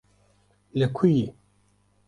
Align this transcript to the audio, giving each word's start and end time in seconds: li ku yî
li 0.77 0.87
ku 0.95 1.05
yî 1.15 1.25